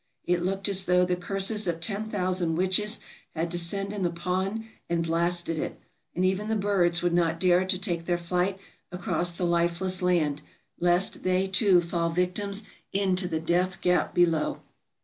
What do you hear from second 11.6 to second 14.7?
fall victims into the death gap below.